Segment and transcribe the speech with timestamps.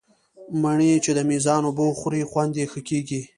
[0.61, 3.21] مڼې چې د مېزان اوبه وخوري، خوند یې ښه کېږي.